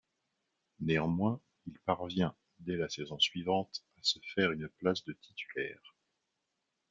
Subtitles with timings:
[0.79, 5.95] Néanmoins, il parvient, dès la saison suivante, à se faire une place de titulaire.